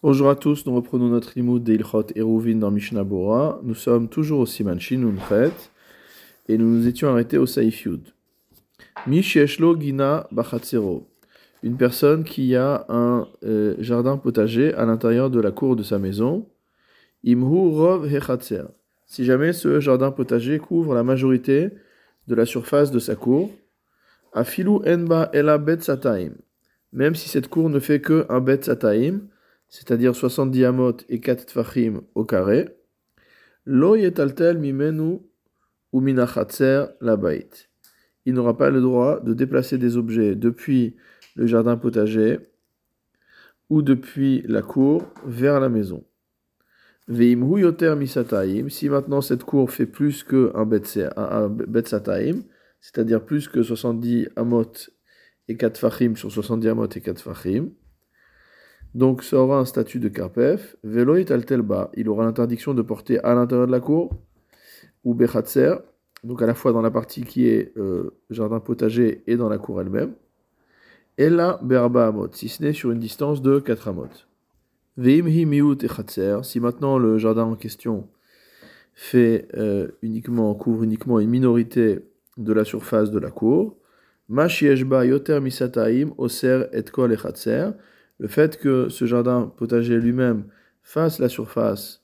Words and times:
Bonjour 0.00 0.30
à 0.30 0.36
tous, 0.36 0.64
nous 0.64 0.76
reprenons 0.76 1.08
notre 1.08 1.32
limoud 1.34 1.64
de 1.64 1.72
Ilchot 1.72 2.06
Eruvin 2.14 2.54
dans 2.54 2.70
Mishnah 2.70 3.02
Bora. 3.02 3.58
Nous 3.64 3.74
sommes 3.74 4.08
toujours 4.08 4.38
au 4.38 4.46
Siman 4.46 4.78
Unfret 4.78 5.50
et 6.46 6.56
nous 6.56 6.68
nous 6.68 6.86
étions 6.86 7.08
arrêtés 7.08 7.36
au 7.36 7.46
Saif 7.46 7.82
Yud. 7.82 8.02
Misheshlo 9.08 9.76
Gina 9.76 10.28
Bachatzero. 10.30 11.08
Une 11.64 11.76
personne 11.76 12.22
qui 12.22 12.54
a 12.54 12.86
un 12.88 13.26
euh, 13.42 13.74
jardin 13.80 14.18
potager 14.18 14.72
à 14.74 14.86
l'intérieur 14.86 15.30
de 15.30 15.40
la 15.40 15.50
cour 15.50 15.74
de 15.74 15.82
sa 15.82 15.98
maison. 15.98 16.46
Imhu 17.24 17.68
Rov 17.68 18.06
Hechatzer. 18.06 18.66
Si 19.04 19.24
jamais 19.24 19.52
ce 19.52 19.80
jardin 19.80 20.12
potager 20.12 20.60
couvre 20.60 20.94
la 20.94 21.02
majorité 21.02 21.70
de 22.28 22.36
la 22.36 22.46
surface 22.46 22.92
de 22.92 23.00
sa 23.00 23.16
cour. 23.16 23.50
Afilu 24.32 24.78
Enba 24.86 25.28
Ela 25.32 25.58
Bet 25.58 25.80
Sataim. 25.80 26.34
Même 26.92 27.16
si 27.16 27.28
cette 27.28 27.48
cour 27.48 27.68
ne 27.68 27.80
fait 27.80 28.00
que 28.00 28.26
un 28.28 28.38
Bet 28.38 28.62
Sataim 28.62 29.22
c'est-à-dire 29.68 30.14
70 30.14 30.64
amot 30.64 30.96
et 31.08 31.20
4 31.20 31.46
tfachim 31.46 32.02
au 32.14 32.24
carré, 32.24 32.68
lo 33.64 33.96
yetaltel 33.96 34.58
mimenu 34.58 35.18
ou 35.92 36.00
minachatzer 36.00 36.86
la. 37.00 37.16
Il 38.24 38.34
n'aura 38.34 38.56
pas 38.56 38.70
le 38.70 38.80
droit 38.80 39.20
de 39.20 39.34
déplacer 39.34 39.78
des 39.78 39.96
objets 39.96 40.34
depuis 40.34 40.96
le 41.34 41.46
jardin 41.46 41.76
potager 41.76 42.38
ou 43.70 43.82
depuis 43.82 44.42
la 44.46 44.62
cour 44.62 45.02
vers 45.24 45.60
la 45.60 45.68
maison. 45.68 46.04
Veimhu 47.06 47.60
yoter 47.60 47.94
misataim, 47.96 48.68
si 48.68 48.88
maintenant 48.88 49.22
cette 49.22 49.44
cour 49.44 49.70
fait 49.70 49.86
plus 49.86 50.24
que 50.24 50.52
un 50.54 50.66
betsataim, 50.66 52.42
c'est-à-dire 52.80 53.24
plus 53.24 53.48
que 53.48 53.62
70 53.62 54.28
amot 54.36 54.72
et 55.48 55.56
4 55.56 55.78
fachim 55.78 56.14
sur 56.16 56.30
70 56.30 56.68
amot 56.68 56.88
et 56.94 57.00
4 57.00 57.20
fachim, 57.20 57.70
donc 58.94 59.22
ça 59.22 59.36
aura 59.36 59.58
un 59.58 59.64
statut 59.64 60.00
de 60.00 60.08
karpef. 60.08 60.76
Veloit 60.82 61.30
altelba, 61.30 61.90
il 61.94 62.08
aura 62.08 62.24
l'interdiction 62.24 62.74
de 62.74 62.82
porter 62.82 63.18
à 63.24 63.34
l'intérieur 63.34 63.66
de 63.66 63.72
la 63.72 63.80
cour, 63.80 64.10
ou 65.04 65.14
bechatser, 65.14 65.74
donc 66.24 66.42
à 66.42 66.46
la 66.46 66.54
fois 66.54 66.72
dans 66.72 66.82
la 66.82 66.90
partie 66.90 67.22
qui 67.22 67.48
est 67.48 67.76
euh, 67.76 68.10
jardin 68.30 68.60
potager 68.60 69.22
et 69.26 69.36
dans 69.36 69.48
la 69.48 69.58
cour 69.58 69.80
elle-même. 69.80 70.12
Et 71.16 71.30
là, 71.30 71.58
berba 71.62 72.08
amot, 72.08 72.28
si 72.32 72.48
ce 72.48 72.62
n'est 72.62 72.72
sur 72.72 72.90
une 72.90 73.00
distance 73.00 73.42
de 73.42 73.58
4 73.58 73.88
amot. 73.88 74.08
Veimhi 74.96 75.46
miut 75.46 75.78
et 75.82 76.42
si 76.42 76.60
maintenant 76.60 76.98
le 76.98 77.18
jardin 77.18 77.44
en 77.44 77.54
question 77.54 78.08
fait 78.94 79.46
euh, 79.54 79.88
uniquement, 80.02 80.52
couvre 80.54 80.82
uniquement 80.82 81.20
une 81.20 81.30
minorité 81.30 82.00
de 82.36 82.52
la 82.52 82.64
surface 82.64 83.12
de 83.12 83.18
la 83.20 83.30
cour, 83.30 83.76
Mashieshba 84.28 85.06
yoter 85.06 85.40
misataim 85.40 86.12
oser 86.18 86.64
et 86.72 86.82
kol 86.82 87.16
le 88.18 88.28
fait 88.28 88.58
que 88.58 88.88
ce 88.88 89.04
jardin 89.04 89.52
potager 89.56 89.98
lui-même 89.98 90.44
fasse 90.82 91.18
la 91.18 91.28
surface 91.28 92.02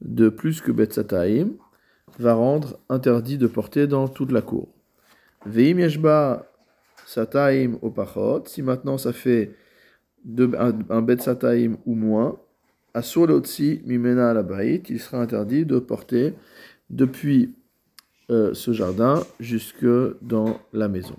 de 0.00 0.28
plus 0.28 0.60
que 0.60 0.72
Betsataim 0.72 1.50
va 2.18 2.34
rendre 2.34 2.78
interdit 2.88 3.38
de 3.38 3.46
porter 3.46 3.86
dans 3.86 4.08
toute 4.08 4.32
la 4.32 4.42
cour. 4.42 4.68
Veim 5.46 5.78
yeshba 5.78 6.50
sataim 7.06 7.78
au 7.82 7.90
pachot, 7.90 8.44
si 8.46 8.62
maintenant 8.62 8.98
ça 8.98 9.12
fait 9.12 9.56
un, 10.28 10.72
un 10.88 11.02
Betsataim 11.02 11.76
ou 11.86 11.94
moins, 11.94 12.38
à 12.94 13.02
solotsi 13.02 13.82
mimena 13.84 14.34
la 14.34 14.64
il 14.64 15.00
sera 15.00 15.20
interdit 15.20 15.64
de 15.64 15.78
porter 15.78 16.34
depuis 16.88 17.54
euh, 18.30 18.54
ce 18.54 18.72
jardin 18.72 19.22
jusque 19.38 19.86
dans 20.22 20.60
la 20.72 20.88
maison. 20.88 21.16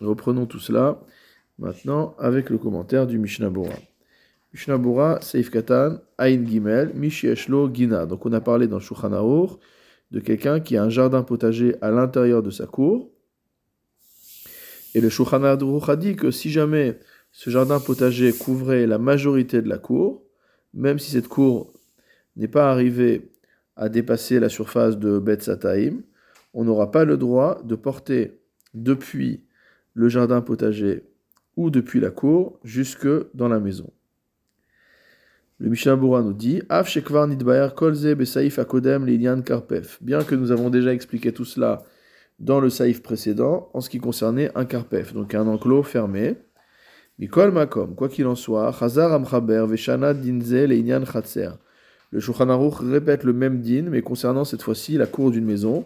Reprenons 0.00 0.46
tout 0.46 0.60
cela. 0.60 1.00
Maintenant, 1.58 2.14
avec 2.18 2.50
le 2.50 2.58
commentaire 2.58 3.06
du 3.06 3.18
Mishnah 3.18 3.50
Bora. 3.50 3.74
Mishnah 4.52 4.78
Bora, 4.78 5.20
Seif 5.20 5.50
Katan, 5.50 5.98
Ain 6.18 6.46
Gimel, 6.46 6.92
Mishieshlo 6.94 7.72
Gina. 7.74 8.06
Donc, 8.06 8.24
on 8.26 8.32
a 8.32 8.40
parlé 8.40 8.68
dans 8.68 8.78
Shulchan 8.78 9.10
de 10.10 10.20
quelqu'un 10.20 10.60
qui 10.60 10.76
a 10.76 10.84
un 10.84 10.88
jardin 10.88 11.22
potager 11.22 11.74
à 11.80 11.90
l'intérieur 11.90 12.42
de 12.42 12.50
sa 12.50 12.66
cour. 12.66 13.10
Et 14.94 15.00
le 15.00 15.08
Shulchan 15.08 15.42
a 15.42 15.96
dit 15.96 16.16
que 16.16 16.30
si 16.30 16.50
jamais 16.50 16.98
ce 17.32 17.50
jardin 17.50 17.80
potager 17.80 18.32
couvrait 18.32 18.86
la 18.86 18.98
majorité 18.98 19.60
de 19.60 19.68
la 19.68 19.78
cour, 19.78 20.22
même 20.74 20.98
si 20.98 21.10
cette 21.10 21.28
cour 21.28 21.72
n'est 22.36 22.48
pas 22.48 22.70
arrivée 22.70 23.32
à 23.76 23.88
dépasser 23.88 24.40
la 24.40 24.48
surface 24.48 24.96
de 24.96 25.18
Bet 25.18 25.40
Sataim, 25.40 26.02
on 26.54 26.64
n'aura 26.64 26.90
pas 26.90 27.04
le 27.04 27.16
droit 27.16 27.60
de 27.64 27.74
porter 27.74 28.40
depuis 28.74 29.44
le 29.94 30.08
jardin 30.08 30.40
potager 30.40 31.04
ou 31.58 31.70
depuis 31.70 31.98
la 31.98 32.10
cour 32.10 32.60
jusque 32.62 33.08
dans 33.34 33.48
la 33.48 33.58
maison. 33.58 33.90
Le 35.58 35.68
Mishnah 35.68 35.96
Bura 35.96 36.22
nous 36.22 36.32
dit 36.32 36.62
akodem 36.68 37.36
karpef. 39.42 39.98
Bien 40.00 40.22
que 40.22 40.36
nous 40.36 40.52
avons 40.52 40.70
déjà 40.70 40.94
expliqué 40.94 41.32
tout 41.32 41.44
cela 41.44 41.82
dans 42.38 42.60
le 42.60 42.70
saïf 42.70 43.02
précédent 43.02 43.70
en 43.74 43.80
ce 43.80 43.90
qui 43.90 43.98
concernait 43.98 44.52
un 44.54 44.66
karpef, 44.66 45.12
donc 45.12 45.34
un 45.34 45.48
enclos 45.48 45.82
fermé. 45.82 46.36
Mikol 47.18 47.50
makom, 47.50 47.96
quoi 47.96 48.08
qu'il 48.08 48.28
en 48.28 48.36
soit, 48.36 48.72
chazar 48.78 49.12
amchaber 49.12 49.66
veshana 49.66 50.14
dinze 50.14 50.54
leinian 50.54 51.04
chatser. 51.04 51.50
Le 52.12 52.20
Shulchan 52.20 52.68
répète 52.68 53.24
le 53.24 53.32
même 53.32 53.62
din, 53.62 53.86
mais 53.90 54.02
concernant 54.02 54.44
cette 54.44 54.62
fois-ci 54.62 54.96
la 54.96 55.06
cour 55.06 55.32
d'une 55.32 55.44
maison. 55.44 55.82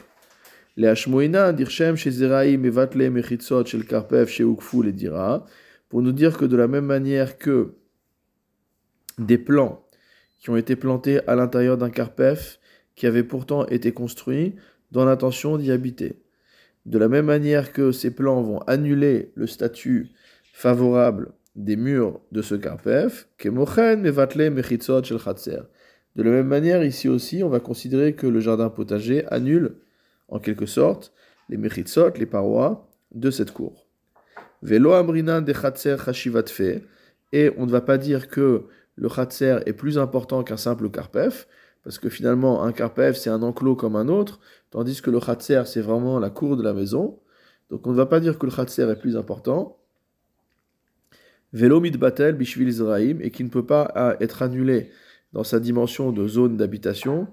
Pour 5.89 6.03
nous 6.03 6.13
dire 6.13 6.39
que 6.39 6.45
de 6.47 6.57
la 6.57 6.69
même 6.69 6.87
manière 6.87 7.37
que 7.39 7.75
des 9.19 9.39
plants 9.39 9.87
qui 10.39 10.51
ont 10.51 10.57
été 10.57 10.75
plantés 10.77 11.21
à 11.29 11.35
l'intérieur 11.35 11.77
d'un 11.77 11.91
carpef 11.91 12.59
qui 12.95 13.07
avait 13.07 13.23
pourtant 13.23 13.67
été 13.67 13.93
construit 13.93 14.55
dans 14.91 15.05
l'intention 15.05 15.59
d'y 15.59 15.71
habiter. 15.71 16.23
De 16.87 16.99
la 16.99 17.09
même 17.09 17.27
manière 17.27 17.73
que 17.73 17.93
ces 17.93 18.11
plants 18.11 18.43
vont 18.43 18.61
annuler 18.61 19.33
le 19.35 19.47
statut 19.47 20.11
favorable 20.53 21.33
des 21.55 21.77
murs 21.77 22.21
de 22.33 22.41
ce 22.41 22.55
carpef, 22.55 23.29
de 26.15 26.23
la 26.23 26.31
même 26.31 26.47
manière, 26.47 26.85
ici 26.85 27.09
aussi, 27.09 27.43
on 27.43 27.49
va 27.49 27.61
considérer 27.61 28.15
que 28.15 28.27
le 28.27 28.41
jardin 28.41 28.69
potager 28.69 29.27
annule, 29.29 29.77
en 30.33 30.39
quelque 30.39 30.67
sorte, 30.67 31.13
les 31.51 31.59
mechitzot, 31.59 32.15
les 32.17 32.27
parois 32.27 32.89
de 33.15 33.31
cette 33.31 33.53
cour. 33.53 33.87
Velo 34.63 34.93
amrinan 34.93 35.43
de 35.43 35.53
chatser 35.53 35.97
fe. 35.99 36.81
Et 37.33 37.53
on 37.59 37.67
ne 37.67 37.71
va 37.71 37.83
pas 37.83 37.99
dire 37.99 38.29
que 38.29 38.67
le 38.97 39.09
chatser 39.09 39.59
est 39.67 39.75
plus 39.75 39.99
important 39.99 40.43
qu'un 40.43 40.57
simple 40.57 40.89
karpef, 40.91 41.47
parce 41.85 41.99
que 41.99 42.09
finalement, 42.09 42.63
un 42.63 42.73
karpef, 42.73 43.17
c'est 43.17 43.29
un 43.29 43.43
enclos 43.43 43.77
comme 43.77 43.95
un 43.95 44.09
autre, 44.09 44.41
tandis 44.71 45.03
que 45.03 45.11
le 45.11 45.21
chatser, 45.21 45.63
c'est 45.67 45.83
vraiment 45.83 46.19
la 46.19 46.31
cour 46.31 46.57
de 46.57 46.63
la 46.63 46.73
maison. 46.73 47.19
Donc 47.69 47.87
on 47.87 47.91
ne 47.91 47.97
va 47.97 48.07
pas 48.07 48.21
dire 48.21 48.39
que 48.39 48.47
le 48.47 48.53
chatser 48.53 48.89
est 48.89 48.97
plus 48.97 49.19
important. 49.19 49.79
Velo 51.53 51.81
mitbatel 51.81 52.37
bishvil 52.37 52.69
Israim, 52.69 53.19
et 53.21 53.31
qui 53.31 53.45
ne 53.45 53.51
peut 53.51 53.67
pas 53.67 54.17
être 54.21 54.41
annulé 54.41 54.91
dans 55.35 55.45
sa 55.45 55.61
dimension 55.61 56.11
de 56.11 56.27
zone 56.27 56.57
d'habitation 56.57 57.29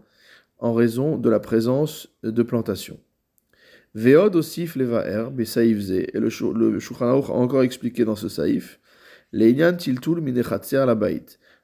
en 0.59 0.73
raison 0.73 1.17
de 1.17 1.29
la 1.29 1.39
présence 1.39 2.09
de 2.23 2.43
plantations. 2.43 2.99
Veod 3.95 4.35
osif 4.35 4.75
levaer, 4.75 5.31
besaïf 5.31 5.89
Et 5.89 6.11
le, 6.13 6.29
le 6.29 7.01
a 7.01 7.15
encore 7.33 7.63
expliqué 7.63 8.05
dans 8.05 8.15
ce 8.15 8.29
saïf. 8.29 8.79
Tiltul 9.31 10.21
minechatzer 10.21 10.85
la. 10.85 10.97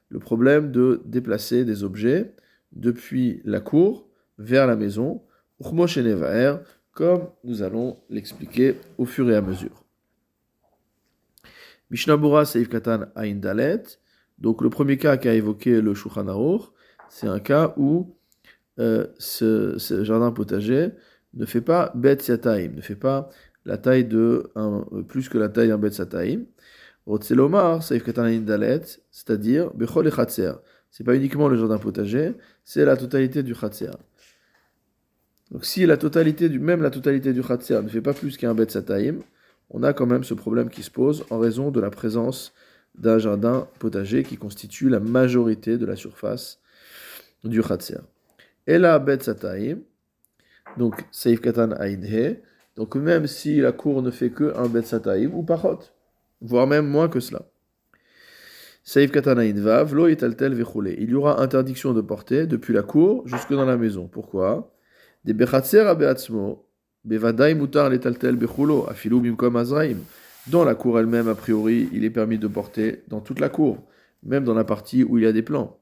Le 0.08 0.18
problème 0.18 0.72
de 0.72 1.02
déplacer 1.04 1.64
des 1.64 1.84
objets 1.84 2.34
depuis 2.72 3.40
la 3.44 3.60
cour 3.60 4.08
vers 4.38 4.66
la 4.66 4.76
maison. 4.76 5.22
Comme 6.92 7.28
nous 7.44 7.62
allons 7.62 7.98
l'expliquer 8.10 8.76
au 8.98 9.04
fur 9.04 9.30
et 9.30 9.36
à 9.36 9.42
mesure. 9.42 9.84
Mishnabura 11.90 12.44
Saïf 12.44 12.68
Katan 12.68 13.06
Ain 13.14 13.36
Dalet. 13.36 13.82
Donc 14.38 14.62
le 14.62 14.70
premier 14.70 14.98
cas 14.98 15.16
qu'a 15.16 15.34
évoqué 15.34 15.80
le 15.80 15.94
Shulchan 15.94 16.26
c'est 17.08 17.28
un 17.28 17.38
cas 17.38 17.72
où 17.76 18.16
euh, 18.78 19.06
ce, 19.18 20.04
jardin 20.04 20.32
potager 20.32 20.90
ne 21.34 21.46
fait 21.46 21.60
pas 21.60 21.92
bet 21.94 22.18
yataim, 22.28 22.72
ne 22.74 22.80
fait 22.80 22.96
pas 22.96 23.30
la 23.64 23.78
taille 23.78 24.04
de 24.04 24.50
euh, 24.56 25.02
plus 25.02 25.28
que 25.28 25.38
la 25.38 25.48
taille 25.48 25.68
d'un 25.68 25.78
bet 25.78 25.90
yataim. 25.90 26.44
Rotzelomar, 27.06 27.82
saif 27.82 28.04
dalet, 28.04 28.82
c'est-à-dire 29.10 29.72
bechol 29.74 30.08
et 30.08 30.10
C'est 30.90 31.04
pas 31.04 31.14
uniquement 31.14 31.48
le 31.48 31.56
jardin 31.56 31.78
potager, 31.78 32.34
c'est 32.64 32.84
la 32.84 32.96
totalité 32.96 33.44
du 33.44 33.54
chatser. 33.54 33.90
Donc 35.52 35.64
si 35.64 35.86
la 35.86 35.96
totalité 35.96 36.48
du, 36.48 36.58
même 36.58 36.82
la 36.82 36.90
totalité 36.90 37.32
du 37.32 37.42
chatser 37.44 37.80
ne 37.80 37.88
fait 37.88 38.00
pas 38.00 38.12
plus 38.12 38.36
qu'un 38.36 38.54
bet 38.54 38.68
sataim, 38.68 39.20
on 39.70 39.84
a 39.84 39.92
quand 39.92 40.06
même 40.06 40.24
ce 40.24 40.34
problème 40.34 40.68
qui 40.68 40.82
se 40.82 40.90
pose 40.90 41.24
en 41.30 41.38
raison 41.38 41.70
de 41.70 41.80
la 41.80 41.90
présence 41.90 42.52
d'un 42.96 43.18
jardin 43.18 43.68
potager 43.78 44.24
qui 44.24 44.36
constitue 44.36 44.88
la 44.88 45.00
majorité 45.00 45.78
de 45.78 45.86
la 45.86 45.96
surface 45.96 46.60
du 47.44 47.62
chatser. 47.62 47.98
Et 48.66 48.78
la 48.78 48.98
bet 48.98 49.20
sataim, 49.20 49.78
donc 50.76 50.94
Seif 51.10 51.40
Katan 51.40 51.72
Aïdhe. 51.72 52.42
Donc 52.76 52.94
même 52.94 53.26
si 53.26 53.60
la 53.60 53.72
cour 53.72 54.02
ne 54.02 54.10
fait 54.10 54.30
que 54.30 54.54
un 54.56 54.68
Bet 54.68 54.82
Sataïm 54.82 55.34
ou 55.34 55.42
Pachot, 55.42 55.80
voire 56.40 56.66
même 56.66 56.86
moins 56.86 57.08
que 57.08 57.20
cela. 57.20 57.42
Saif 58.84 59.10
Katana 59.10 59.42
Vlo 59.82 60.08
Italtel 60.08 60.54
Vechule. 60.54 60.94
Il 60.98 61.10
y 61.10 61.14
aura 61.14 61.42
interdiction 61.42 61.92
de 61.92 62.00
porter 62.00 62.46
depuis 62.46 62.72
la 62.72 62.82
cour 62.82 63.26
jusque 63.26 63.52
dans 63.52 63.64
la 63.64 63.76
maison. 63.76 64.06
Pourquoi? 64.06 64.72
Des 65.24 65.32
Bechatser 65.32 65.80
Abeatzmo, 65.80 66.68
Bevadai 67.04 67.54
Mutar 67.54 67.90
Letaltel 67.90 68.36
Bechulo, 68.36 68.88
Afilou 68.88 69.20
Bimkom 69.20 69.56
Azraim. 69.56 69.96
Dans 70.46 70.64
la 70.64 70.76
cour 70.76 71.00
elle-même, 71.00 71.26
a 71.26 71.34
priori, 71.34 71.88
il 71.92 72.04
est 72.04 72.10
permis 72.10 72.38
de 72.38 72.46
porter 72.46 73.02
dans 73.08 73.20
toute 73.20 73.40
la 73.40 73.48
cour, 73.48 73.78
même 74.22 74.44
dans 74.44 74.54
la 74.54 74.62
partie 74.62 75.02
où 75.02 75.18
il 75.18 75.24
y 75.24 75.26
a 75.26 75.32
des 75.32 75.42
plants. 75.42 75.80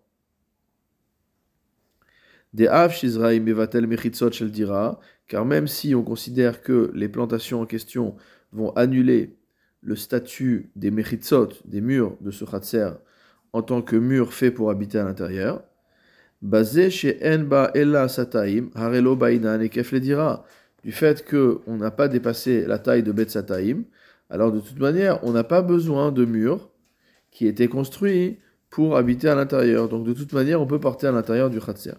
Des 2.55 2.67
Bevatel 2.67 3.87
Mechitzot 3.87 4.31
Shel 4.31 4.51
Dira, 4.51 5.01
car 5.27 5.45
même 5.45 5.67
si 5.67 5.95
on 5.95 6.03
considère 6.03 6.63
que 6.63 6.91
les 6.95 7.09
plantations 7.09 7.61
en 7.61 7.67
question 7.67 8.15
vont 8.53 8.71
annuler 8.77 9.37
le 9.83 9.97
statut 9.97 10.71
des 10.77 10.91
mechitzot, 10.91 11.49
des 11.65 11.81
murs 11.81 12.17
de 12.21 12.31
ce 12.31 12.45
khatser, 12.45 12.91
en 13.53 13.63
tant 13.63 13.83
que 13.83 13.97
mur 13.97 14.33
fait 14.33 14.51
pour 14.51 14.71
habiter 14.71 14.99
à 14.99 15.05
l'intérieur, 15.05 15.63
basé 16.43 16.91
chez 16.91 17.19
Enba 17.23 17.71
Ella 17.75 18.09
Sataim, 18.09 18.71
Harelo 18.75 19.17
Bainan 19.17 19.61
et 19.61 20.01
dira, 20.01 20.45
du 20.85 20.93
fait 20.93 21.29
qu'on 21.29 21.77
n'a 21.77 21.91
pas 21.91 22.09
dépassé 22.09 22.67
la 22.67 22.79
taille 22.79 23.03
de 23.03 23.13
Bet 23.13 23.29
Sataim, 23.29 23.83
alors 24.31 24.53
de 24.53 24.61
toute 24.61 24.79
manière, 24.79 25.23
on 25.25 25.33
n'a 25.33 25.45
pas 25.45 25.61
besoin 25.61 26.13
de 26.13 26.25
murs 26.25 26.71
qui 27.31 27.47
étaient 27.47 27.69
construits 27.69 28.39
pour 28.71 28.97
habiter 28.97 29.29
à 29.29 29.35
l'intérieur. 29.35 29.89
Donc 29.89 30.07
de 30.07 30.13
toute 30.13 30.33
manière, 30.33 30.61
on 30.61 30.67
peut 30.67 30.81
porter 30.81 31.07
à 31.07 31.13
l'intérieur 31.13 31.51
du 31.51 31.61
khatser. 31.61 31.95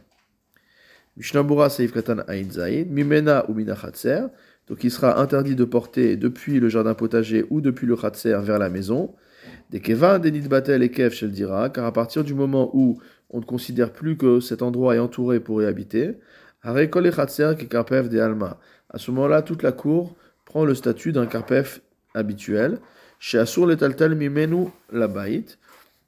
Mishnabura 1.17 1.69
Seif 1.69 1.93
Katan 1.93 2.23
Ain 2.27 2.51
Zaid, 2.51 2.91
Mimena 2.91 3.49
ou 3.49 3.53
Mina 3.53 3.75
Khatser, 3.75 4.23
donc 4.67 4.83
il 4.83 4.91
sera 4.91 5.21
interdit 5.21 5.55
de 5.55 5.63
porter 5.63 6.17
depuis 6.17 6.59
le 6.59 6.69
jardin 6.69 6.93
potager 6.93 7.45
ou 7.49 7.61
depuis 7.61 7.85
le 7.85 7.95
khatser 7.95 8.37
vers 8.41 8.59
la 8.59 8.69
maison. 8.69 9.15
Des 9.69 9.79
kevan, 9.79 10.19
des 10.19 10.31
batel 10.41 10.81
et 10.81 10.89
kev 10.89 11.15
le 11.21 11.27
dira, 11.29 11.69
car 11.69 11.85
à 11.85 11.93
partir 11.93 12.23
du 12.23 12.33
moment 12.33 12.71
où 12.73 12.99
on 13.29 13.39
ne 13.39 13.45
considère 13.45 13.93
plus 13.93 14.17
que 14.17 14.39
cet 14.39 14.61
endroit 14.61 14.95
est 14.95 14.99
entouré 14.99 15.39
pour 15.39 15.61
y 15.61 15.65
habiter, 15.65 16.17
kol 16.63 17.11
khatser 17.11 17.53
karpef 17.69 18.09
de 18.09 18.19
alma. 18.19 18.59
À 18.89 18.97
ce 18.97 19.11
moment-là, 19.11 19.41
toute 19.41 19.61
la 19.61 19.71
cour 19.71 20.15
prend 20.45 20.65
le 20.65 20.73
statut 20.73 21.11
d'un 21.11 21.27
karpef 21.27 21.81
habituel. 22.13 22.79
Chez 23.19 23.37
Asur 23.37 23.67
letaltel 23.67 24.15
mimenu 24.15 24.67
la 24.91 25.07
bait. 25.07 25.45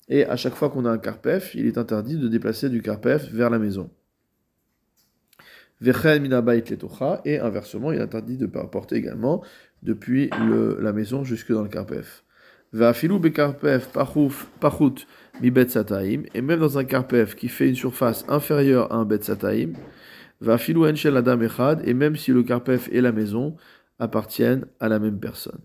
Et 0.09 0.25
à 0.25 0.35
chaque 0.35 0.55
fois 0.55 0.69
qu'on 0.69 0.85
a 0.85 0.89
un 0.89 0.97
karpef, 0.97 1.53
il 1.53 1.67
est 1.67 1.77
interdit 1.77 2.17
de 2.17 2.27
déplacer 2.27 2.69
du 2.69 2.81
karpef 2.81 3.29
vers 3.31 3.49
la 3.49 3.59
maison 3.59 3.89
et 5.81 7.39
inversement, 7.39 7.91
il 7.91 7.99
est 7.99 8.01
interdit 8.01 8.37
de 8.37 8.45
porter 8.45 8.95
également 8.95 9.43
depuis 9.83 10.29
la 10.79 10.93
maison 10.93 11.23
jusque 11.23 11.51
dans 11.51 11.63
le 11.63 11.69
karpef. 11.69 12.23
et 12.73 13.07
même 16.41 16.59
dans 16.59 16.77
un 16.77 16.83
karpef 16.83 17.35
qui 17.35 17.47
fait 17.47 17.69
une 17.69 17.75
surface 17.75 18.25
inférieure 18.27 18.91
à 18.91 18.95
un 18.95 19.05
bet 19.05 19.21
sataim, 19.21 19.73
et 21.85 21.93
même 21.93 22.15
si 22.15 22.31
le 22.31 22.43
karpef 22.43 22.89
et 22.91 23.01
la 23.01 23.11
maison 23.11 23.55
appartiennent 23.99 24.65
à 24.79 24.89
la 24.89 24.99
même 24.99 25.19
personne. 25.19 25.59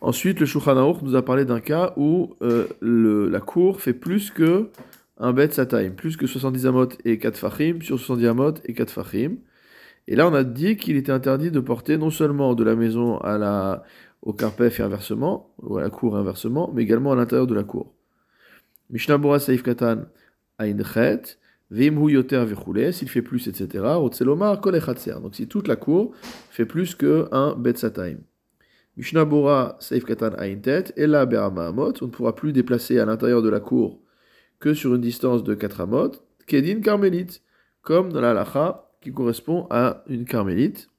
Ensuite, 0.00 0.38
le 0.38 0.46
Shulchan 0.46 0.98
nous 1.02 1.16
a 1.16 1.24
parlé 1.24 1.44
d'un 1.44 1.60
cas 1.60 1.92
où 1.96 2.36
euh, 2.42 2.68
la 2.80 3.40
cour 3.40 3.80
fait 3.80 3.92
plus 3.92 4.30
que 4.30 4.68
un 5.18 5.32
bet 5.32 5.50
sataim, 5.50 5.90
plus 5.90 6.16
que 6.16 6.26
70 6.26 6.66
amot 6.66 6.88
et 7.04 7.18
4 7.18 7.36
fachim, 7.36 7.80
sur 7.82 7.98
70 7.98 8.26
amot 8.26 8.54
et 8.64 8.74
4 8.74 8.90
fachim. 8.90 9.36
Et 10.06 10.16
là, 10.16 10.28
on 10.28 10.34
a 10.34 10.44
dit 10.44 10.76
qu'il 10.76 10.96
était 10.96 11.12
interdit 11.12 11.50
de 11.50 11.60
porter 11.60 11.98
non 11.98 12.10
seulement 12.10 12.54
de 12.54 12.64
la 12.64 12.76
maison 12.76 13.18
à 13.18 13.36
la, 13.36 13.84
au 14.22 14.32
carpef 14.32 14.80
et 14.80 14.82
inversement, 14.82 15.52
ou 15.62 15.76
à 15.76 15.82
la 15.82 15.90
cour 15.90 16.16
inversement, 16.16 16.70
mais 16.74 16.82
également 16.82 17.12
à 17.12 17.16
l'intérieur 17.16 17.46
de 17.46 17.54
la 17.54 17.64
cour. 17.64 17.92
Mishnah 18.90 19.18
Bora 19.18 19.38
Saif 19.38 19.62
Katan 19.62 20.04
Ainchet, 20.58 21.36
Vimhu 21.70 22.12
Yoter 22.12 22.44
Vechule, 22.46 22.92
s'il 22.94 23.10
fait 23.10 23.20
plus, 23.20 23.48
etc. 23.48 23.84
Otselomar 24.00 24.60
Kolechatser. 24.60 25.16
Donc 25.20 25.34
si 25.34 25.46
toute 25.46 25.68
la 25.68 25.76
cour 25.76 26.14
fait 26.50 26.64
plus 26.64 26.94
qu'un 26.94 27.54
bet 27.56 27.76
sataim. 27.76 28.18
Mishnah 28.96 29.26
Bora 29.26 29.76
Saif 29.80 30.04
Katan 30.04 30.32
Aintet, 30.38 30.84
Ela 30.96 31.26
Berama 31.26 31.70
on 31.70 31.88
ne 31.88 32.10
pourra 32.10 32.34
plus 32.34 32.52
déplacer 32.52 32.98
à 32.98 33.04
l'intérieur 33.04 33.42
de 33.42 33.50
la 33.50 33.60
cour 33.60 34.00
que 34.60 34.74
sur 34.74 34.94
une 34.94 35.00
distance 35.00 35.44
de 35.44 35.54
4 35.54 35.80
amot, 35.82 36.12
Kedin 36.46 36.80
carmélite, 36.80 37.42
comme 37.82 38.12
dans 38.12 38.20
la 38.20 38.34
lacha 38.34 38.90
qui 39.00 39.12
correspond 39.12 39.66
à 39.70 40.02
une 40.08 40.24
carmélite. 40.24 40.90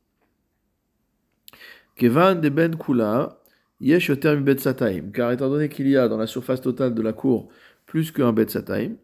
Kevan 1.95 2.35
de 2.35 2.49
ben 2.49 2.77
kula, 2.77 3.41
yesh 3.81 4.17
terme 4.19 4.43
bet 4.43 4.59
sataim, 4.59 5.11
car 5.11 5.31
étant 5.31 5.49
donné 5.49 5.67
qu'il 5.69 5.87
y 5.87 5.97
a 5.97 6.07
dans 6.07 6.17
la 6.17 6.27
surface 6.27 6.61
totale 6.61 6.93
de 6.93 7.01
la 7.01 7.13
cour 7.13 7.49
plus 7.85 8.11
qu'un 8.11 8.31
bet 8.31 8.47
sataim, 8.47 8.95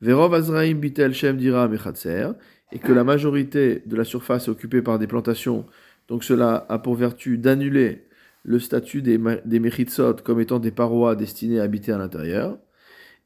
verov 0.00 0.34
azraim 0.34 0.74
bitel 0.74 1.12
shem 1.12 1.36
dira 1.36 1.68
mechatser, 1.68 2.28
et 2.72 2.78
que 2.78 2.92
la 2.92 3.04
majorité 3.04 3.82
de 3.84 3.96
la 3.96 4.04
surface 4.04 4.48
est 4.48 4.50
occupée 4.50 4.80
par 4.80 4.98
des 4.98 5.06
plantations, 5.06 5.66
donc 6.08 6.24
cela 6.24 6.64
a 6.68 6.78
pour 6.78 6.94
vertu 6.94 7.36
d'annuler 7.36 8.06
le 8.44 8.58
statut 8.58 9.02
des, 9.02 9.20
des 9.44 9.60
mechitsot 9.60 10.14
comme 10.24 10.40
étant 10.40 10.58
des 10.58 10.72
parois 10.72 11.14
destinées 11.14 11.60
à 11.60 11.64
habiter 11.64 11.92
à 11.92 11.98
l'intérieur. 11.98 12.58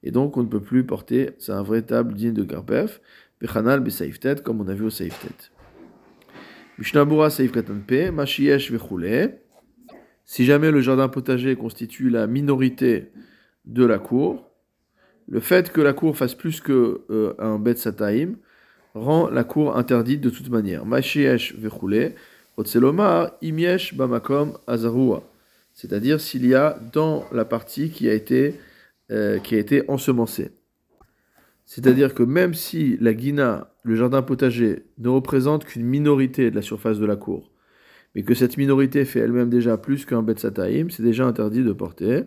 Et 0.06 0.12
donc, 0.12 0.37
on 0.37 0.44
ne 0.44 0.49
peut 0.49 0.61
plus 0.61 0.87
porter, 0.87 1.31
c'est 1.38 1.50
un 1.50 1.64
véritable 1.64 2.14
digne 2.14 2.32
de 2.32 2.44
Karpef, 2.44 3.00
Bechanal 3.41 3.81
Besaiftet, 3.81 4.37
comme 4.37 4.61
on 4.61 4.69
a 4.69 4.73
vu 4.73 4.85
au 4.85 4.91
Saiftet. 4.91 5.50
Mishnabura 6.79 7.29
Saifkatan 7.29 7.81
P, 7.85 8.12
Mashiesh 8.12 8.70
Vechule. 8.70 9.41
Si 10.25 10.44
jamais 10.44 10.70
le 10.70 10.81
jardin 10.81 11.08
potager 11.08 11.56
constitue 11.56 12.08
la 12.08 12.29
minorité 12.29 13.11
de 13.64 13.85
la 13.85 13.99
cour, 13.99 14.49
le 15.26 15.41
fait 15.41 15.73
que 15.73 15.81
la 15.81 15.93
cour 15.93 16.17
fasse 16.17 16.37
plus 16.37 16.61
qu'un 16.61 16.94
euh, 17.11 17.35
un 17.41 17.58
bet 17.58 17.75
sataim 17.75 18.37
rend 18.94 19.29
la 19.29 19.43
cour 19.43 19.76
interdite 19.76 20.20
de 20.20 20.31
toute 20.31 20.50
manière. 20.50 20.87
Mashiesh 20.87 21.56
Vechule, 21.56 22.12
Otselomar, 22.56 23.32
Imiesh 23.43 23.97
Bamakom 23.97 24.56
Azarua. 24.69 25.25
C'est-à-dire 25.75 26.20
s'il 26.20 26.47
y 26.47 26.55
a 26.55 26.79
dans 26.93 27.25
la 27.32 27.44
partie 27.44 27.91
qui 27.91 28.08
a 28.08 28.14
été 28.14 28.55
euh, 29.11 29.38
qui 29.38 29.55
a 29.55 29.58
été 29.58 29.88
ensemencé. 29.88 30.53
C'est-à-dire 31.64 32.14
que 32.14 32.23
même 32.23 32.55
si 32.55 32.97
la 33.00 33.12
guina, 33.12 33.75
le 33.82 33.97
jardin 33.97 34.23
potager, 34.23 34.87
ne 34.99 35.08
représente 35.08 35.64
qu'une 35.64 35.85
minorité 35.85 36.50
de 36.50 36.56
la 36.56 36.62
surface 36.62 36.99
de 36.99 37.06
la 37.06 37.17
cour, 37.17 37.53
mais 38.14 38.23
que 38.23 38.35
cette 38.35 38.56
minorité 38.56 39.05
fait 39.05 39.20
elle-même 39.20 39.50
déjà 39.50 39.76
plus 39.76 40.05
qu'un 40.05 40.23
bet 40.23 40.38
sataim, 40.38 40.88
c'est 40.91 41.03
déjà 41.03 41.26
interdit 41.26 41.64
de 41.64 41.73
porter. 41.73 42.25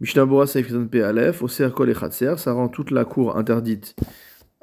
Mishnabura 0.00 0.48
Saifizan 0.48 0.86
P. 0.88 1.02
Aleph, 1.02 1.42
Kol 1.74 1.90
et 1.90 1.94
ça 2.36 2.52
rend 2.52 2.68
toute 2.68 2.90
la 2.90 3.04
cour 3.04 3.36
interdite 3.36 3.94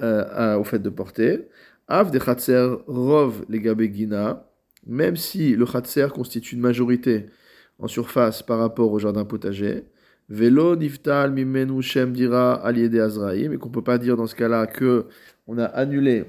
euh, 0.02 0.58
au 0.58 0.66
fait 0.66 0.80
de 0.80 0.90
porter. 0.90 1.48
Av 1.88 2.12
de 2.12 2.20
Khatser 2.20 2.68
Rov 2.88 3.46
les 3.48 3.94
Gina, 3.94 4.46
même 4.86 5.16
si 5.16 5.56
le 5.56 5.66
Khatser 5.66 6.08
constitue 6.14 6.56
une 6.56 6.62
majorité 6.62 7.28
en 7.80 7.88
surface 7.88 8.44
par 8.44 8.60
rapport 8.60 8.92
au 8.92 9.00
jardin 9.00 9.24
potager. 9.24 9.86
Velo 10.30 10.76
niftal 10.76 11.32
mimenu 11.32 11.82
shem 11.82 12.14
dira 12.14 12.54
aliede 12.54 13.00
azraïm, 13.00 13.54
et 13.54 13.58
qu'on 13.58 13.70
ne 13.70 13.74
peut 13.74 13.84
pas 13.84 13.98
dire 13.98 14.16
dans 14.16 14.28
ce 14.28 14.36
cas-là 14.36 14.68
que 14.68 15.08
on 15.48 15.58
a 15.58 15.66
annulé 15.66 16.26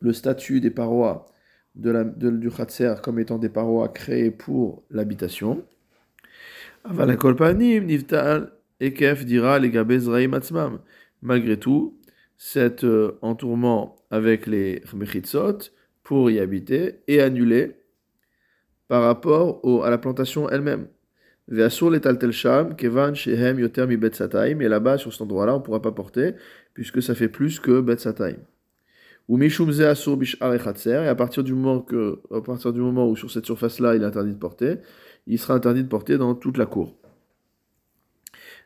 le 0.00 0.12
statut 0.12 0.60
des 0.60 0.70
parois 0.70 1.28
de 1.76 1.90
la, 1.90 2.04
du 2.04 2.50
Khatser 2.50 2.94
comme 3.02 3.20
étant 3.20 3.38
des 3.38 3.48
parois 3.48 3.88
créées 3.88 4.32
pour 4.32 4.82
l'habitation. 4.90 5.64
Avalakolpanim 6.84 7.84
niftal 7.84 8.52
ekef 8.80 9.24
dira 9.24 9.58
legabe 9.58 9.96
zraïm 9.98 10.34
atzmam. 10.34 10.80
Malgré 11.22 11.58
tout, 11.58 11.98
cet 12.36 12.84
euh, 12.84 13.18
entourement 13.20 13.96
avec 14.10 14.46
les 14.46 14.82
mechitzot 14.94 15.70
pour 16.02 16.30
y 16.30 16.40
habiter 16.40 17.00
est 17.06 17.20
annulé 17.20 17.76
par 18.88 19.02
rapport 19.02 19.60
à 19.84 19.90
la 19.90 19.98
plantation 19.98 20.48
elle-même. 20.48 20.88
Ve'asur 21.50 21.90
letaltel 21.90 22.30
sham, 22.30 22.76
kevan 22.76 23.14
shehem 23.14 23.58
yoter 23.58 23.86
mi 23.86 23.96
bet 23.96 24.12
et 24.20 24.68
là-bas, 24.68 24.98
sur 24.98 25.12
cet 25.12 25.22
endroit-là, 25.22 25.54
on 25.54 25.58
ne 25.58 25.62
pourra 25.62 25.82
pas 25.82 25.90
porter, 25.90 26.34
puisque 26.74 27.02
ça 27.02 27.16
fait 27.16 27.28
plus 27.28 27.58
que 27.58 27.80
bet 27.80 27.98
sataim. 27.98 28.36
Ou 29.28 29.36
mishum 29.36 29.72
ze 29.72 29.82
asur 29.82 30.18
et 30.22 31.08
à 31.08 31.14
partir 31.14 31.42
du 31.44 31.54
moment 31.54 31.80
que, 31.80 32.20
à 32.32 32.40
partir 32.40 32.72
du 32.72 32.80
moment 32.80 33.08
où 33.08 33.16
sur 33.16 33.30
cette 33.30 33.46
surface-là, 33.46 33.96
il 33.96 34.02
est 34.02 34.06
interdit 34.06 34.32
de 34.32 34.38
porter, 34.38 34.76
il 35.26 35.38
sera 35.38 35.54
interdit 35.54 35.82
de 35.82 35.88
porter 35.88 36.18
dans 36.18 36.34
toute 36.34 36.56
la 36.56 36.66
cour. 36.66 36.96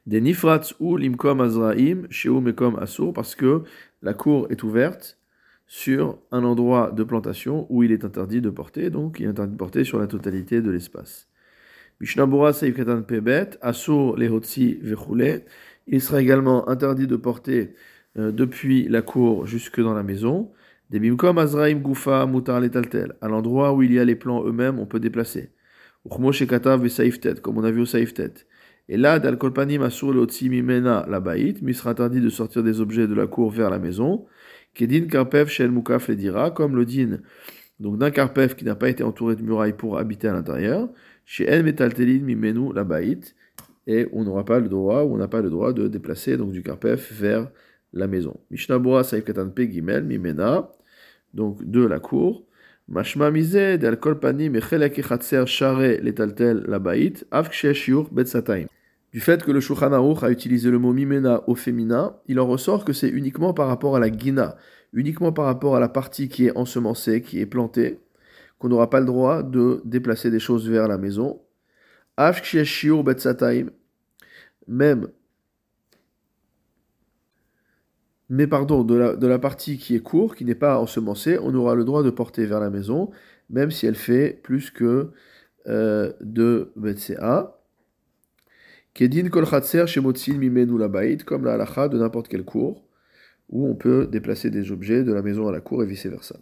Des 0.06 0.20
nifrats 0.20 0.74
ou 0.80 0.98
limkom 0.98 1.40
azraim, 1.40 2.02
sheu 2.10 2.38
mekom 2.40 2.76
asur, 2.76 3.14
parce 3.14 3.34
que 3.34 3.62
la 4.02 4.12
cour 4.12 4.46
est 4.50 4.62
ouverte 4.62 5.18
sur 5.66 6.18
un 6.30 6.44
endroit 6.44 6.92
de 6.92 7.02
plantation 7.04 7.66
où 7.70 7.82
il 7.82 7.92
est 7.92 8.04
interdit 8.04 8.42
de 8.42 8.50
porter, 8.50 8.90
donc 8.90 9.20
il 9.20 9.26
est 9.26 9.30
interdit 9.30 9.52
de 9.52 9.58
porter 9.58 9.84
sur 9.84 9.98
la 9.98 10.06
totalité 10.06 10.60
de 10.60 10.70
l'espace. 10.70 11.28
Il 12.00 12.08
sera 16.00 16.20
également 16.20 16.68
interdit 16.68 17.06
de 17.06 17.16
porter 17.16 17.74
euh, 18.18 18.32
depuis 18.32 18.88
la 18.88 19.02
cour 19.02 19.46
jusque 19.46 19.80
dans 19.80 19.94
la 19.94 20.02
maison. 20.02 20.50
Des 20.90 20.98
Bimkom 20.98 21.38
Azraim 21.38 21.74
Gufa 21.74 22.26
Mutar 22.26 22.60
Letaltel. 22.60 23.14
À 23.20 23.28
l'endroit 23.28 23.72
où 23.72 23.82
il 23.82 23.92
y 23.92 23.98
a 23.98 24.04
les 24.04 24.16
plants 24.16 24.44
eux-mêmes, 24.44 24.78
on 24.78 24.86
peut 24.86 25.00
déplacer. 25.00 25.50
comme 26.08 26.24
on 26.24 27.64
a 27.64 27.70
vu 27.70 27.80
au 27.80 27.86
Saiftet. 27.86 28.34
Et 28.88 28.98
là, 28.98 29.18
dal 29.18 29.38
kolpanim 29.38 29.82
asur 29.82 30.12
leotzi 30.12 30.50
mimena 30.50 31.06
la 31.08 31.20
baït, 31.20 31.62
mais 31.62 31.72
il 31.72 31.74
sera 31.74 31.90
interdit 31.90 32.20
de 32.20 32.28
sortir 32.28 32.62
des 32.62 32.80
objets 32.80 33.06
de 33.06 33.14
la 33.14 33.26
cour 33.26 33.50
vers 33.50 33.70
la 33.70 33.78
maison. 33.78 34.26
Kedin 34.74 35.06
karpev 35.06 35.48
shel 35.48 35.70
mukaf 35.70 36.10
comme 36.54 36.76
le 36.76 36.84
din 36.84 37.20
donc 37.80 37.98
d'un 37.98 38.10
karpev 38.10 38.54
qui 38.54 38.64
n'a 38.64 38.74
pas 38.74 38.88
été 38.88 39.02
entouré 39.02 39.36
de 39.36 39.42
murailles 39.42 39.72
pour 39.72 39.98
habiter 39.98 40.28
à 40.28 40.32
l'intérieur. 40.32 40.88
Chez 41.24 41.44
el 41.44 41.64
metaltelin 41.64 42.22
mimenu 42.22 42.72
la 42.74 42.84
baït, 42.84 43.34
et 43.86 44.08
on 44.12 44.24
n'aura 44.24 44.44
pas 44.44 44.60
le 44.60 44.68
droit, 44.68 45.02
ou 45.04 45.14
on 45.14 45.16
n'a 45.16 45.28
pas 45.28 45.40
le 45.40 45.50
droit 45.50 45.72
de 45.72 45.88
déplacer 45.88 46.36
donc 46.36 46.52
du 46.52 46.62
karpef 46.62 47.12
vers 47.12 47.50
la 47.92 48.06
maison. 48.06 48.36
Mishnah 48.50 48.78
Bora 48.78 49.04
Saif 49.04 49.24
Katan 49.24 49.50
Pe 49.50 49.70
Gimel 49.70 50.04
Mimena, 50.04 50.70
donc 51.32 51.64
de 51.64 51.84
la 51.84 52.00
cour. 52.00 52.46
Mashma 52.86 53.30
Mizeh 53.30 53.78
Del 53.78 53.96
Kolpani 53.96 54.50
Mechelek 54.50 54.98
Echatser 54.98 55.46
Share 55.46 56.02
Letaltel 56.02 56.64
Labait, 56.66 57.24
Av 57.30 57.50
Shiur 57.50 58.10
Betsataim. 58.12 58.66
Du 59.14 59.20
fait 59.20 59.42
que 59.42 59.52
le 59.52 59.60
Shulchan 59.60 59.92
a 59.92 60.30
utilisé 60.30 60.70
le 60.70 60.78
mot 60.78 60.92
Mimena 60.92 61.44
au 61.46 61.54
féminin, 61.54 62.16
il 62.26 62.40
en 62.40 62.46
ressort 62.46 62.84
que 62.84 62.92
c'est 62.92 63.08
uniquement 63.08 63.54
par 63.54 63.68
rapport 63.68 63.94
à 63.94 64.00
la 64.00 64.10
Gina, 64.10 64.56
uniquement 64.92 65.32
par 65.32 65.44
rapport 65.44 65.76
à 65.76 65.80
la 65.80 65.88
partie 65.88 66.28
qui 66.28 66.46
est 66.46 66.56
ensemencée, 66.56 67.22
qui 67.22 67.40
est 67.40 67.46
plantée, 67.46 68.00
qu'on 68.58 68.68
n'aura 68.68 68.90
pas 68.90 69.00
le 69.00 69.06
droit 69.06 69.42
de 69.42 69.82
déplacer 69.84 70.30
des 70.30 70.40
choses 70.40 70.68
vers 70.68 70.88
la 70.88 70.98
maison. 70.98 71.40
Même 74.66 75.08
mais 78.30 78.46
pardon, 78.46 78.84
de 78.84 78.94
la, 78.94 79.16
de 79.16 79.36
partie 79.36 79.78
qui 79.78 79.94
est 79.94 80.00
courte, 80.00 80.36
qui 80.38 80.44
n'est 80.44 80.54
pas 80.54 80.78
ensemencée, 80.78 81.38
on 81.40 81.54
aura 81.54 81.74
le 81.74 81.84
droit 81.84 82.02
de 82.02 82.10
porter 82.10 82.46
vers 82.46 82.60
la 82.60 82.70
maison, 82.70 83.10
même 83.50 83.70
si 83.70 83.86
elle 83.86 83.94
fait 83.94 84.40
plus 84.42 84.70
que 84.70 85.10
euh, 85.68 86.12
2 86.22 86.72
BCA. 86.76 87.60
Kedin 88.94 89.28
kol 89.28 89.46
chez 89.86 90.00
mimenu 90.32 90.78
la 90.78 90.88
comme 91.24 91.44
la 91.44 91.54
halacha 91.54 91.88
de 91.88 91.98
n'importe 91.98 92.28
quelle 92.28 92.44
cour, 92.44 92.84
où 93.50 93.68
on 93.68 93.74
peut 93.74 94.06
déplacer 94.06 94.50
des 94.50 94.72
objets 94.72 95.04
de 95.04 95.12
la 95.12 95.22
maison 95.22 95.48
à 95.48 95.52
la 95.52 95.60
cour 95.60 95.82
et 95.82 95.86
vice 95.86 96.06
versa. 96.06 96.36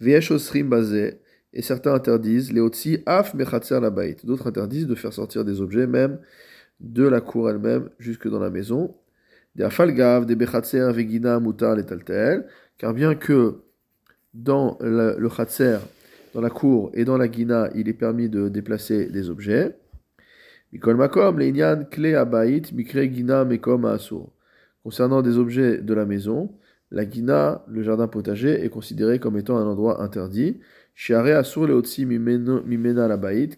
Bazé, 0.00 1.20
et 1.52 1.62
certains 1.62 1.94
interdisent, 1.94 2.52
les 2.52 2.60
otsi 2.60 3.02
af 3.06 3.34
mechatser 3.34 3.80
la 3.80 3.90
D'autres 4.24 4.46
interdisent 4.46 4.86
de 4.86 4.94
faire 4.94 5.12
sortir 5.12 5.44
des 5.44 5.60
objets 5.60 5.86
même 5.86 6.18
de 6.80 7.06
la 7.06 7.20
cour 7.20 7.50
elle-même 7.50 7.90
jusque 7.98 8.28
dans 8.28 8.38
la 8.38 8.50
maison 8.50 8.94
des 9.56 9.64
afalgav, 9.64 10.26
des 10.26 10.36
bechatser, 10.36 10.92
vegina, 10.92 11.40
mutar, 11.40 11.74
les 11.74 11.84
taltel, 11.84 12.46
car 12.78 12.94
bien 12.94 13.14
que 13.14 13.62
dans 14.34 14.78
le, 14.80 15.16
le 15.18 15.28
dans 16.32 16.40
la 16.40 16.50
cour 16.50 16.90
et 16.94 17.04
dans 17.04 17.16
la 17.16 17.26
guina, 17.26 17.68
il 17.74 17.88
est 17.88 17.94
permis 17.94 18.28
de 18.28 18.48
déplacer 18.48 19.06
des 19.06 19.30
objets. 19.30 19.76
Mikol 20.72 20.96
makom, 20.96 21.38
leinyan, 21.38 21.84
kle 21.90 22.14
abait, 22.14 22.70
mikre 22.72 23.02
gina, 23.10 23.44
mekom 23.44 23.84
asur. 23.86 24.30
Concernant 24.84 25.20
des 25.20 25.36
objets 25.36 25.78
de 25.78 25.94
la 25.94 26.06
maison, 26.06 26.52
la 26.92 27.04
guina, 27.04 27.64
le 27.66 27.82
jardin 27.82 28.06
potager, 28.06 28.64
est 28.64 28.68
considéré 28.68 29.18
comme 29.18 29.36
étant 29.36 29.58
un 29.58 29.66
endroit 29.66 30.00
interdit. 30.00 30.60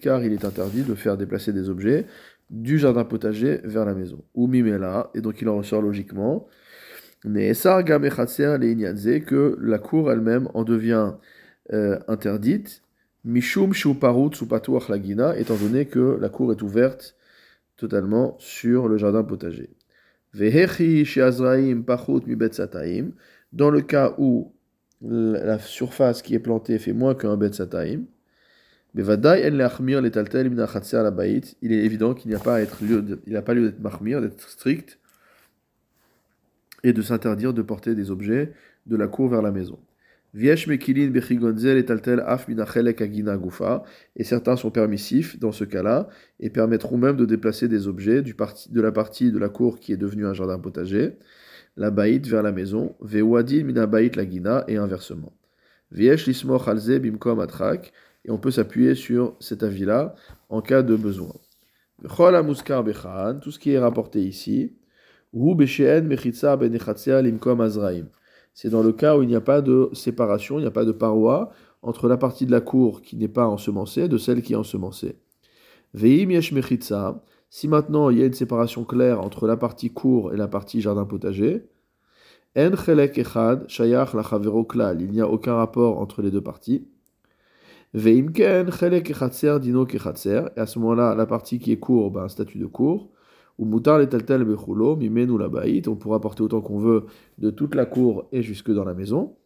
Car 0.00 0.24
il 0.24 0.32
est 0.32 0.44
interdit 0.44 0.82
de 0.82 0.94
faire 0.94 1.16
déplacer 1.16 1.52
des 1.52 1.68
objets 1.68 2.06
du 2.50 2.78
jardin 2.78 3.04
potager 3.04 3.60
vers 3.64 3.84
la 3.84 3.94
maison. 3.94 4.22
Ou 4.34 4.46
mimela, 4.46 5.10
et 5.14 5.20
donc 5.20 5.40
il 5.40 5.48
en 5.48 5.56
ressort 5.56 5.82
logiquement, 5.82 6.46
que 9.24 9.56
la 9.60 9.78
cour 9.78 10.12
elle-même 10.12 10.48
en 10.54 10.64
devient 10.64 11.12
euh, 11.72 11.98
interdite, 12.08 12.82
mishum 13.24 13.72
lagina, 14.88 15.38
étant 15.38 15.56
donné 15.56 15.86
que 15.86 16.18
la 16.20 16.28
cour 16.28 16.52
est 16.52 16.62
ouverte 16.62 17.16
totalement 17.76 18.36
sur 18.38 18.88
le 18.88 18.98
jardin 18.98 19.24
potager. 19.24 19.70
Dans 23.52 23.70
le 23.70 23.80
cas 23.80 24.14
où 24.18 24.52
la 25.02 25.58
surface 25.58 26.22
qui 26.22 26.34
est 26.34 26.38
plantée 26.38 26.78
fait 26.78 26.92
moins 26.92 27.14
qu'un 27.14 27.36
bet 27.36 27.52
sataim, 27.52 28.02
il 28.94 29.00
est 31.72 31.84
évident 31.84 32.14
qu'il 32.14 32.28
n'y 32.30 32.34
a 32.36 32.38
pas 32.38 32.56
à 32.56 32.60
lieu 32.60 33.20
il 33.26 33.32
n'a 33.32 33.42
pas 33.42 33.54
lieu 33.54 33.70
d'être 33.70 33.80
mahmir, 33.80 34.20
d'être 34.20 34.48
strict 34.48 34.98
et 36.84 36.92
de 36.92 37.00
s'interdire 37.00 37.54
de 37.54 37.62
porter 37.62 37.94
des 37.94 38.10
objets 38.10 38.52
de 38.86 38.96
la 38.96 39.06
cour 39.08 39.28
vers 39.28 39.40
la 39.42 39.50
maison. 39.50 39.78
Et 40.34 40.56
certains 44.24 44.56
sont 44.56 44.70
permissifs 44.70 45.38
dans 45.38 45.52
ce 45.52 45.64
cas-là 45.64 46.08
et 46.40 46.48
permettront 46.50 46.96
même 46.96 47.16
de 47.16 47.26
déplacer 47.26 47.68
des 47.68 47.86
objets 47.86 48.22
du 48.22 48.34
parti, 48.34 48.72
de 48.72 48.80
la 48.80 48.92
partie 48.92 49.30
de 49.30 49.38
la 49.38 49.50
cour 49.50 49.78
qui 49.78 49.92
est 49.92 49.98
devenue 49.98 50.26
un 50.26 50.32
jardin 50.32 50.58
potager, 50.58 51.18
la 51.76 51.90
baït 51.90 52.26
vers 52.26 52.42
la 52.42 52.52
maison, 52.52 52.94
mina 53.00 53.86
baït 53.86 54.16
la 54.16 54.28
gina 54.28 54.64
et 54.68 54.76
inversement. 54.76 55.32
Viesh 55.90 56.26
lismoch 56.26 56.68
alze 56.68 56.98
bimkom 57.00 57.40
atrak 57.40 57.92
et 58.24 58.30
on 58.30 58.38
peut 58.38 58.50
s'appuyer 58.50 58.94
sur 58.94 59.34
cet 59.40 59.62
avis-là 59.62 60.14
en 60.48 60.60
cas 60.62 60.82
de 60.82 60.96
besoin. 60.96 61.34
Tout 62.02 63.50
ce 63.50 63.58
qui 63.58 63.72
est 63.72 63.78
rapporté 63.78 64.20
ici, 64.22 64.76
ben 65.32 65.68
c'est 68.54 68.68
dans 68.68 68.82
le 68.82 68.92
cas 68.92 69.16
où 69.16 69.22
il 69.22 69.28
n'y 69.28 69.36
a 69.36 69.40
pas 69.40 69.62
de 69.62 69.88
séparation, 69.92 70.58
il 70.58 70.62
n'y 70.62 70.68
a 70.68 70.72
pas 70.72 70.84
de 70.84 70.92
paroi 70.92 71.52
entre 71.80 72.08
la 72.08 72.16
partie 72.16 72.46
de 72.46 72.50
la 72.50 72.60
cour 72.60 73.00
qui 73.02 73.16
n'est 73.16 73.28
pas 73.28 73.46
ensemencée 73.46 74.08
de 74.08 74.18
celle 74.18 74.42
qui 74.42 74.52
est 74.52 74.56
ensemencée. 74.56 75.16
Si 77.54 77.68
maintenant 77.68 78.08
il 78.08 78.16
y 78.16 78.22
a 78.22 78.24
une 78.24 78.32
séparation 78.32 78.82
claire 78.82 79.20
entre 79.20 79.46
la 79.46 79.58
partie 79.58 79.90
cour 79.90 80.32
et 80.32 80.38
la 80.38 80.48
partie 80.48 80.80
jardin 80.80 81.04
potager, 81.04 81.68
il 82.56 82.70
n'y 85.10 85.20
a 85.20 85.28
aucun 85.28 85.54
rapport 85.56 85.98
entre 85.98 86.22
les 86.22 86.30
deux 86.30 86.40
parties. 86.40 86.88
Veimken, 87.92 88.72
chelek 88.72 89.12
dino 89.60 89.86
Et 89.86 89.98
à 90.56 90.66
ce 90.66 90.78
moment-là, 90.78 91.14
la 91.14 91.26
partie 91.26 91.58
qui 91.58 91.72
est 91.72 91.78
court, 91.78 92.10
ben, 92.10 92.22
un 92.22 92.28
statut 92.28 92.56
de 92.56 92.64
cour. 92.64 93.10
Ou 93.58 93.66
mutar 93.66 93.98
le 93.98 94.08
taltel 94.08 94.44
bechulo, 94.44 94.96
mimenu 94.96 95.36
la 95.36 95.50
baït. 95.50 95.88
On 95.88 95.96
pourra 95.96 96.22
porter 96.22 96.42
autant 96.42 96.62
qu'on 96.62 96.78
veut 96.78 97.04
de 97.36 97.50
toute 97.50 97.74
la 97.74 97.84
cour 97.84 98.24
et 98.32 98.40
jusque 98.40 98.70
dans 98.70 98.84
la 98.84 98.94
maison. 98.94 99.36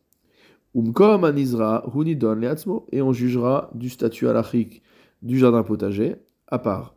Umkom 0.77 1.25
anizra, 1.25 1.85
hunidon 1.93 2.37
leatzmo. 2.37 2.87
Et 2.93 3.03
on 3.03 3.13
jugera 3.13 3.69
du 3.75 3.89
statut 3.89 4.29
alachique 4.29 4.85
du 5.23 5.41
jardin 5.41 5.65
potager 5.65 6.15
à 6.47 6.61
part. 6.61 6.96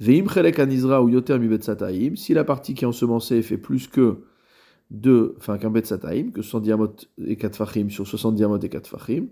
Veim 0.00 0.24
ou 0.24 1.08
yoter 1.08 1.38
mi 1.38 1.62
sataim. 1.62 2.16
Si 2.16 2.34
la 2.34 2.44
partie 2.44 2.74
qui 2.74 2.84
est 2.84 2.88
ensemencée 2.88 3.42
fait 3.42 3.58
plus 3.58 3.88
que 3.88 4.18
de, 4.90 5.34
enfin 5.38 5.58
qu'un 5.58 5.70
bet 5.70 5.84
sataim, 5.84 6.30
que 6.30 6.42
100 6.42 6.60
diamot 6.60 6.94
et 7.24 7.36
4 7.36 7.56
fachim 7.56 7.90
sur 7.90 8.06
60 8.06 8.34
diamot 8.34 8.58
et 8.58 8.68
4 8.68 8.86
fachim, 8.86 9.26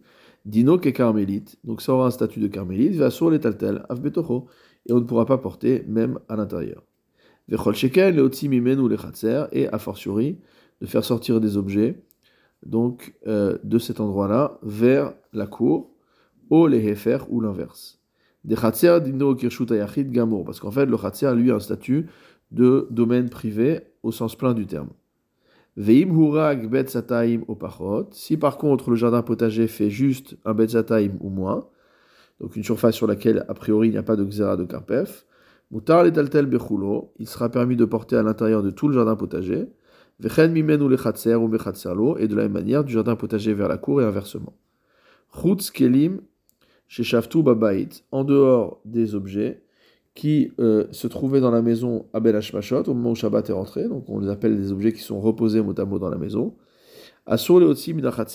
Dino 0.46 0.80
est 0.80 0.92
carmélite, 0.92 1.58
donc 1.64 1.82
ça 1.82 1.92
aura 1.92 2.06
un 2.06 2.10
statut 2.10 2.38
de 2.38 2.46
carmélite, 2.46 2.94
va 2.94 3.10
sur 3.10 3.30
les 3.30 3.40
taltel, 3.40 3.84
avbetocho, 3.88 4.46
et 4.88 4.92
on 4.92 5.00
ne 5.00 5.04
pourra 5.04 5.26
pas 5.26 5.38
porter 5.38 5.84
même 5.88 6.20
à 6.28 6.36
l'intérieur. 6.36 6.84
Vechol 7.48 7.74
sheken, 7.74 8.14
le 8.14 8.24
ou 8.24 8.88
le 8.88 8.96
et 9.52 9.68
a 9.68 9.78
fortiori, 9.78 10.38
de 10.80 10.86
faire 10.86 11.04
sortir 11.04 11.40
des 11.40 11.56
objets, 11.56 12.00
donc 12.64 13.14
euh, 13.26 13.58
de 13.64 13.78
cet 13.78 13.98
endroit-là, 13.98 14.58
vers 14.62 15.14
la 15.32 15.48
cour, 15.48 15.90
ou 16.48 16.68
les 16.68 16.86
hefer, 16.86 17.18
ou 17.28 17.40
l'inverse. 17.40 17.95
Des 18.46 18.56
kirshut 18.56 19.70
ayachid 19.72 20.10
gamour, 20.10 20.44
parce 20.44 20.60
qu'en 20.60 20.70
fait, 20.70 20.86
le 20.86 20.96
chatser, 20.96 21.34
lui, 21.34 21.50
a 21.50 21.56
un 21.56 21.60
statut 21.60 22.06
de 22.52 22.86
domaine 22.90 23.28
privé 23.28 23.80
au 24.02 24.12
sens 24.12 24.36
plein 24.36 24.54
du 24.54 24.66
terme. 24.66 24.88
Veim 25.76 26.08
hurag 26.10 26.70
bet 26.70 26.86
sataim 26.88 27.42
opachot. 27.48 28.08
Si 28.12 28.38
par 28.38 28.56
contre 28.56 28.88
le 28.88 28.96
jardin 28.96 29.22
potager 29.22 29.66
fait 29.66 29.90
juste 29.90 30.36
un 30.46 30.54
bet 30.54 30.68
sataim 30.68 31.18
ou 31.20 31.28
moins, 31.28 31.66
donc 32.40 32.56
une 32.56 32.64
surface 32.64 32.94
sur 32.94 33.06
laquelle 33.06 33.44
a 33.48 33.54
priori 33.54 33.88
il 33.88 33.90
n'y 33.90 33.98
a 33.98 34.02
pas 34.02 34.16
de 34.16 34.24
xéra 34.24 34.56
de 34.56 34.64
karpef, 34.64 35.26
mutar 35.70 36.02
letaltel 36.04 36.46
bechulo, 36.46 37.12
il 37.18 37.26
sera 37.26 37.50
permis 37.50 37.76
de 37.76 37.84
porter 37.84 38.16
à 38.16 38.22
l'intérieur 38.22 38.62
de 38.62 38.70
tout 38.70 38.88
le 38.88 38.94
jardin 38.94 39.16
potager, 39.16 39.66
vechen 40.18 40.52
mimenu 40.52 40.88
lechatser 40.88 41.34
ou 41.34 41.48
mechatzerlo, 41.48 42.16
et 42.16 42.26
de 42.26 42.34
la 42.34 42.44
même 42.44 42.52
manière 42.52 42.82
du 42.82 42.94
jardin 42.94 43.16
potager 43.16 43.52
vers 43.52 43.68
la 43.68 43.76
cour 43.76 44.00
et 44.00 44.04
inversement. 44.04 44.54
Chutz 45.30 45.70
kelim 45.70 46.20
sheshaftu 46.88 47.42
babait, 47.42 47.88
en 48.12 48.24
dehors 48.24 48.80
des 48.84 49.14
objets, 49.14 49.62
qui 50.16 50.50
euh, 50.58 50.86
se 50.92 51.06
trouvaient 51.06 51.40
dans 51.40 51.50
la 51.50 51.62
maison 51.62 52.06
à 52.14 52.20
Bel 52.20 52.36
au 52.36 52.94
moment 52.94 53.10
où 53.10 53.14
Shabbat 53.14 53.50
est 53.50 53.52
rentré, 53.52 53.86
donc 53.86 54.08
on 54.08 54.18
les 54.18 54.30
appelle 54.30 54.56
des 54.56 54.72
objets 54.72 54.92
qui 54.92 55.02
sont 55.02 55.20
reposés 55.20 55.60
mot 55.60 55.78
à 55.78 55.84
mot 55.84 55.98
dans 55.98 56.08
la 56.08 56.16
maison. 56.16 56.54
Asur 57.26 57.60
le 57.60 57.74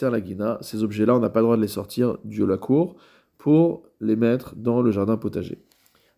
la 0.10 0.24
Gina, 0.24 0.60
ces 0.62 0.84
objets-là, 0.84 1.16
on 1.16 1.20
n'a 1.20 1.30
pas 1.30 1.40
le 1.40 1.46
droit 1.46 1.58
de 1.58 1.62
les 1.62 1.68
sortir 1.68 2.18
de 2.24 2.46
la 2.46 2.58
cour 2.58 2.96
pour 3.38 3.84
les 4.00 4.16
mettre 4.16 4.56
dans 4.56 4.82
le 4.82 4.92
jardin 4.92 5.18
potager. 5.18 5.58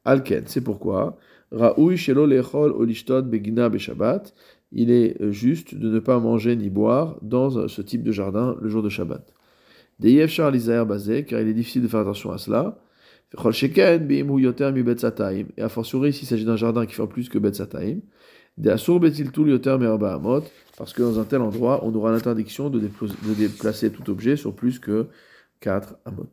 Alken, 0.03 0.43
c'est 0.47 0.61
pourquoi? 0.61 1.17
Raoui 1.51 1.95
shelo 1.95 2.25
lechol 2.25 2.71
olishtot 2.71 3.21
begina 3.21 3.69
beshabbat, 3.69 4.33
il 4.73 4.91
est 4.91 5.31
juste 5.31 5.75
de 5.75 5.89
ne 5.89 5.99
pas 5.99 6.19
manger 6.19 6.55
ni 6.55 6.69
boire 6.69 7.17
dans 7.21 7.67
ce 7.67 7.81
type 7.81 8.03
de 8.03 8.11
jardin 8.11 8.57
le 8.59 8.69
jour 8.69 8.81
de 8.81 8.89
Shabbat. 8.89 9.33
Car 9.99 11.41
il 11.41 11.47
est 11.47 11.53
difficile 11.53 11.81
de 11.81 11.87
faire 11.87 12.01
attention 12.01 12.31
à 12.31 12.37
cela. 12.37 12.79
Et 15.57 15.61
a 15.61 15.69
fortiori, 15.69 16.13
s'il 16.13 16.27
s'agit 16.27 16.45
d'un 16.45 16.55
jardin 16.55 16.85
qui 16.85 16.93
fait 16.93 17.07
plus 17.07 17.29
que 17.29 17.39
Betzataim, 17.39 17.99
parce 20.77 20.93
que 20.93 21.01
dans 21.01 21.19
un 21.19 21.23
tel 21.23 21.41
endroit, 21.41 21.83
on 21.83 21.93
aura 21.95 22.11
l'interdiction 22.11 22.69
de, 22.69 22.79
de 22.79 23.33
déplacer 23.33 23.91
tout 23.91 24.09
objet 24.11 24.35
sur 24.35 24.55
plus 24.55 24.79
que 24.79 25.07
4 25.61 25.95
amot. 26.05 26.29